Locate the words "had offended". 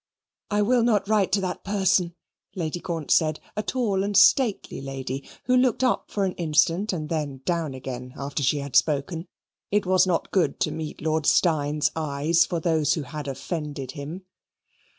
13.03-13.91